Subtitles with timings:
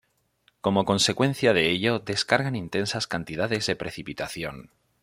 [0.61, 4.71] Como consecuencia de ello descargan intensas cantidades de precipitación.